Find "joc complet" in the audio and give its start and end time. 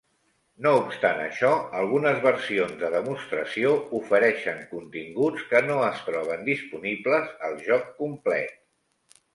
7.71-8.61